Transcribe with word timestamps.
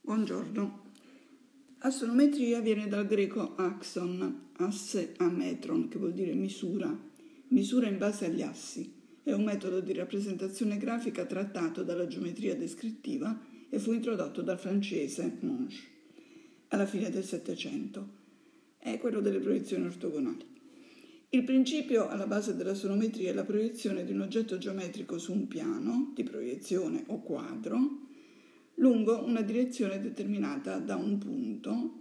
Buongiorno. 0.00 0.84
Assonometria 1.80 2.60
viene 2.60 2.88
dal 2.88 3.04
greco 3.04 3.54
axon, 3.56 4.52
asse 4.54 5.12
a 5.18 5.28
metron, 5.28 5.88
che 5.88 5.98
vuol 5.98 6.14
dire 6.14 6.32
misura, 6.32 6.98
misura 7.48 7.88
in 7.88 7.98
base 7.98 8.24
agli 8.24 8.40
assi. 8.40 8.90
È 9.22 9.32
un 9.32 9.44
metodo 9.44 9.80
di 9.80 9.92
rappresentazione 9.92 10.78
grafica 10.78 11.26
trattato 11.26 11.82
dalla 11.82 12.06
geometria 12.06 12.56
descrittiva 12.56 13.38
e 13.68 13.78
fu 13.78 13.92
introdotto 13.92 14.40
dal 14.40 14.58
francese 14.58 15.36
Monge 15.42 15.95
alla 16.68 16.86
fine 16.86 17.10
del 17.10 17.24
Settecento. 17.24 18.24
È 18.78 18.98
quello 18.98 19.20
delle 19.20 19.40
proiezioni 19.40 19.86
ortogonali. 19.86 20.54
Il 21.30 21.44
principio 21.44 22.08
alla 22.08 22.26
base 22.26 22.54
della 22.54 22.74
sonometria 22.74 23.30
è 23.30 23.34
la 23.34 23.44
proiezione 23.44 24.04
di 24.04 24.12
un 24.12 24.20
oggetto 24.20 24.58
geometrico 24.58 25.18
su 25.18 25.32
un 25.32 25.48
piano 25.48 26.12
di 26.14 26.22
proiezione 26.22 27.02
o 27.08 27.20
quadro 27.20 28.04
lungo 28.76 29.24
una 29.24 29.42
direzione 29.42 30.00
determinata 30.00 30.78
da 30.78 30.96
un 30.96 31.18
punto, 31.18 31.92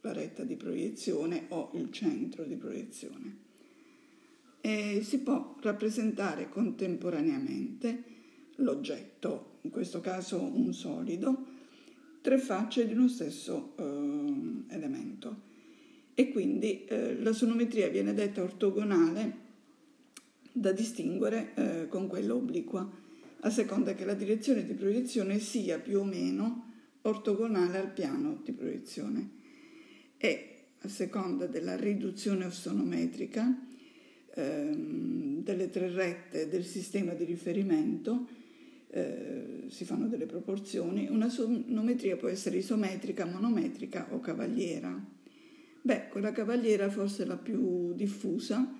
la 0.00 0.12
retta 0.12 0.44
di 0.44 0.56
proiezione 0.56 1.46
o 1.48 1.70
il 1.74 1.90
centro 1.90 2.44
di 2.44 2.56
proiezione. 2.56 3.36
E 4.60 5.00
si 5.02 5.18
può 5.20 5.56
rappresentare 5.60 6.48
contemporaneamente 6.48 8.04
l'oggetto, 8.56 9.58
in 9.62 9.70
questo 9.70 10.00
caso 10.00 10.40
un 10.40 10.72
solido, 10.72 11.46
tre 12.20 12.38
facce 12.38 12.86
di 12.86 12.92
uno 12.92 13.08
stesso 13.08 13.74
eh, 13.76 13.82
elemento. 14.82 15.50
E 16.14 16.30
quindi 16.30 16.84
eh, 16.84 17.16
la 17.20 17.32
sonometria 17.32 17.88
viene 17.88 18.12
detta 18.12 18.42
ortogonale 18.42 19.50
da 20.52 20.72
distinguere 20.72 21.52
eh, 21.54 21.88
con 21.88 22.06
quella 22.08 22.34
obliqua 22.34 22.88
a 23.44 23.50
seconda 23.50 23.94
che 23.94 24.04
la 24.04 24.14
direzione 24.14 24.64
di 24.64 24.74
proiezione 24.74 25.38
sia 25.38 25.78
più 25.78 26.00
o 26.00 26.04
meno 26.04 26.70
ortogonale 27.02 27.78
al 27.78 27.90
piano 27.90 28.40
di 28.44 28.52
proiezione 28.52 29.30
e 30.18 30.48
a 30.80 30.88
seconda 30.88 31.46
della 31.46 31.76
riduzione 31.76 32.44
ossonometrica 32.44 33.66
ehm, 34.34 35.42
delle 35.42 35.70
tre 35.70 35.90
rette 35.90 36.48
del 36.48 36.64
sistema 36.64 37.14
di 37.14 37.24
riferimento 37.24 38.26
si 39.72 39.84
fanno 39.84 40.06
delle 40.06 40.26
proporzioni, 40.26 41.08
una 41.08 41.30
sonometria 41.30 42.16
può 42.16 42.28
essere 42.28 42.58
isometrica, 42.58 43.24
monometrica 43.24 44.08
o 44.10 44.20
cavaliera. 44.20 45.02
Beh, 45.80 46.08
quella 46.08 46.30
cavaliera 46.30 46.90
forse 46.90 47.22
è 47.22 47.26
la 47.26 47.38
più 47.38 47.94
diffusa, 47.94 48.70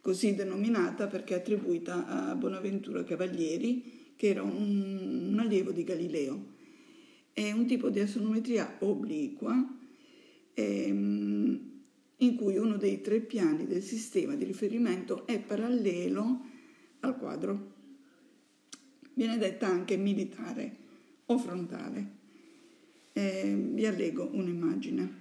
così 0.00 0.34
denominata 0.34 1.06
perché 1.06 1.34
attribuita 1.34 2.06
a 2.06 2.34
Bonaventura 2.34 3.02
Cavalieri, 3.02 4.12
che 4.14 4.28
era 4.28 4.42
un, 4.42 5.30
un 5.32 5.38
allievo 5.38 5.72
di 5.72 5.84
Galileo. 5.84 6.50
È 7.32 7.50
un 7.50 7.66
tipo 7.66 7.88
di 7.88 8.00
astronometria 8.00 8.76
obliqua 8.80 9.78
ehm, 10.52 11.70
in 12.18 12.36
cui 12.36 12.56
uno 12.58 12.76
dei 12.76 13.00
tre 13.00 13.20
piani 13.20 13.66
del 13.66 13.82
sistema 13.82 14.34
di 14.34 14.44
riferimento 14.44 15.26
è 15.26 15.40
parallelo 15.40 16.44
al 17.00 17.16
quadro. 17.16 17.80
Viene 19.14 19.38
detta 19.38 19.66
anche 19.66 19.96
militare 19.96 20.76
o 21.26 21.38
frontale. 21.38 22.20
Eh, 23.12 23.54
vi 23.54 23.86
allego 23.86 24.28
un'immagine. 24.32 25.20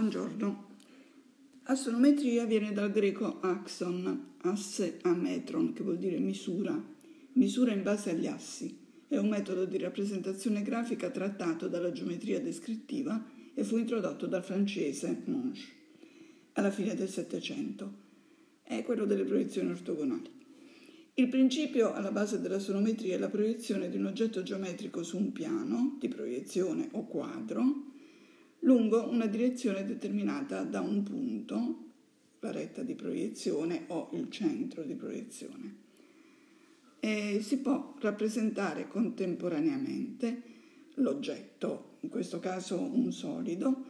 Buongiorno. 0.00 0.68
Assonometria 1.64 2.46
viene 2.46 2.72
dal 2.72 2.90
greco 2.90 3.38
axon, 3.40 4.36
asse 4.38 4.98
a 5.02 5.12
metron, 5.12 5.74
che 5.74 5.82
vuol 5.82 5.98
dire 5.98 6.18
misura, 6.18 6.74
misura 7.34 7.74
in 7.74 7.82
base 7.82 8.08
agli 8.08 8.26
assi. 8.26 8.78
È 9.06 9.18
un 9.18 9.28
metodo 9.28 9.66
di 9.66 9.76
rappresentazione 9.76 10.62
grafica 10.62 11.10
trattato 11.10 11.68
dalla 11.68 11.92
geometria 11.92 12.40
descrittiva 12.40 13.22
e 13.52 13.62
fu 13.62 13.76
introdotto 13.76 14.26
dal 14.26 14.42
francese 14.42 15.20
Monge 15.26 15.68
alla 16.54 16.70
fine 16.70 16.94
del 16.94 17.10
Settecento. 17.10 17.92
È 18.62 18.82
quello 18.82 19.04
delle 19.04 19.24
proiezioni 19.24 19.68
ortogonali. 19.68 20.30
Il 21.12 21.28
principio 21.28 21.92
alla 21.92 22.10
base 22.10 22.40
della 22.40 22.58
sonometria 22.58 23.16
è 23.16 23.18
la 23.18 23.28
proiezione 23.28 23.90
di 23.90 23.98
un 23.98 24.06
oggetto 24.06 24.42
geometrico 24.42 25.02
su 25.02 25.18
un 25.18 25.30
piano 25.32 25.98
di 26.00 26.08
proiezione 26.08 26.88
o 26.92 27.04
quadro 27.04 27.98
lungo 28.60 29.08
una 29.08 29.26
direzione 29.26 29.84
determinata 29.84 30.62
da 30.62 30.80
un 30.80 31.02
punto, 31.02 31.84
la 32.40 32.50
retta 32.50 32.82
di 32.82 32.94
proiezione 32.94 33.84
o 33.88 34.10
il 34.12 34.30
centro 34.30 34.82
di 34.82 34.94
proiezione. 34.94 35.76
E 37.00 37.40
si 37.42 37.58
può 37.58 37.94
rappresentare 38.00 38.86
contemporaneamente 38.86 40.42
l'oggetto, 40.94 41.96
in 42.00 42.08
questo 42.10 42.40
caso 42.40 42.78
un 42.78 43.12
solido, 43.12 43.84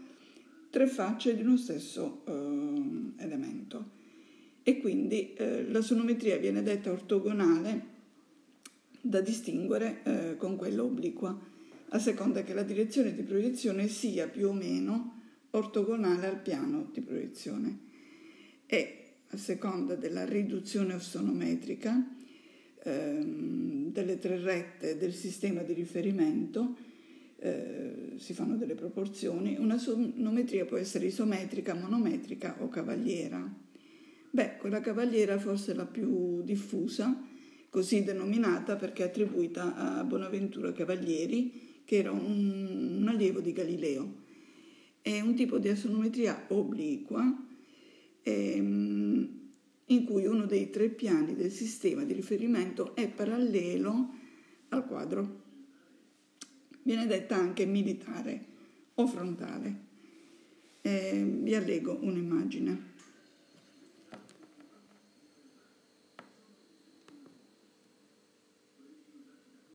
tre 0.70 0.86
facce 0.86 1.34
di 1.34 1.42
uno 1.42 1.56
stesso 1.56 2.22
eh, 2.24 3.22
elemento. 3.22 3.98
E 4.62 4.78
quindi 4.78 5.32
eh, 5.34 5.68
la 5.68 5.80
sonometria 5.80 6.36
viene 6.36 6.62
detta 6.62 6.92
ortogonale 6.92 7.98
da 9.00 9.20
distinguere 9.20 10.02
eh, 10.04 10.36
con 10.36 10.56
quella 10.56 10.84
obliqua 10.84 11.36
a 11.90 11.98
seconda 11.98 12.42
che 12.42 12.54
la 12.54 12.62
direzione 12.62 13.14
di 13.14 13.22
proiezione 13.22 13.88
sia 13.88 14.28
più 14.28 14.48
o 14.48 14.52
meno 14.52 15.18
ortogonale 15.50 16.26
al 16.26 16.40
piano 16.40 16.88
di 16.92 17.00
proiezione 17.00 17.78
e 18.66 18.96
a 19.28 19.36
seconda 19.36 19.96
della 19.96 20.24
riduzione 20.24 20.94
ossonometrica 20.94 22.08
ehm, 22.82 23.92
delle 23.92 24.18
tre 24.18 24.38
rette 24.38 24.96
del 24.96 25.12
sistema 25.12 25.62
di 25.62 25.72
riferimento 25.72 26.76
eh, 27.42 28.12
si 28.16 28.34
fanno 28.34 28.56
delle 28.56 28.74
proporzioni, 28.74 29.56
una 29.58 29.78
sonometria 29.78 30.66
può 30.66 30.76
essere 30.76 31.06
isometrica, 31.06 31.74
monometrica 31.74 32.56
o 32.60 32.68
cavaliera. 32.68 33.42
Beh, 34.32 34.58
quella 34.58 34.80
cavaliera 34.80 35.38
forse 35.38 35.72
è 35.72 35.74
la 35.74 35.86
più 35.86 36.42
diffusa, 36.42 37.26
così 37.70 38.04
denominata 38.04 38.76
perché 38.76 39.04
è 39.04 39.06
attribuita 39.06 39.74
a 39.74 40.04
Bonaventura 40.04 40.72
Cavalieri, 40.72 41.69
che 41.84 41.96
era 41.96 42.10
un, 42.10 42.98
un 43.00 43.08
allievo 43.08 43.40
di 43.40 43.52
Galileo. 43.52 44.14
È 45.00 45.20
un 45.20 45.34
tipo 45.34 45.58
di 45.58 45.68
astronometria 45.68 46.46
obliqua 46.48 47.46
ehm, 48.22 49.38
in 49.86 50.04
cui 50.04 50.26
uno 50.26 50.46
dei 50.46 50.70
tre 50.70 50.88
piani 50.88 51.34
del 51.34 51.50
sistema 51.50 52.04
di 52.04 52.12
riferimento 52.12 52.94
è 52.94 53.08
parallelo 53.08 54.14
al 54.68 54.86
quadro. 54.86 55.38
Viene 56.82 57.06
detta 57.06 57.36
anche 57.36 57.66
militare 57.66 58.44
o 58.94 59.06
frontale. 59.06 59.88
Eh, 60.82 61.24
vi 61.24 61.54
allego 61.54 61.98
un'immagine. 62.00 62.88